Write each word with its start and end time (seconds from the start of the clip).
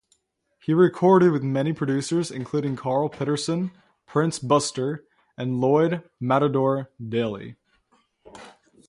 He 0.59 0.73
recorded 0.73 1.31
with 1.31 1.43
many 1.43 1.73
producers, 1.73 2.31
including 2.31 2.75
Karl 2.75 3.07
Pitterson, 3.07 3.69
Prince 4.07 4.39
Buster, 4.39 5.03
and 5.37 5.61
Lloyd 5.61 6.01
"Matador" 6.19 6.89
Daley. 7.07 7.55